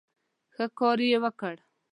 [0.53, 1.55] ښه ښکار یې وکړ.